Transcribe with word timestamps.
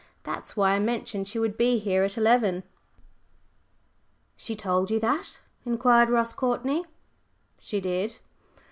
That's 0.23 0.57
why 0.57 0.71
I 0.71 0.79
mentioned 0.79 1.27
she 1.27 1.37
would 1.37 1.59
be 1.59 1.77
here 1.77 2.03
at 2.03 2.17
eleven." 2.17 2.63
"She 4.35 4.55
told 4.55 4.89
you 4.89 4.99
that?" 4.99 5.41
inquired 5.63 6.09
Ross 6.09 6.33
Courtney. 6.33 6.85
"She 7.59 7.79
did." 7.79 8.17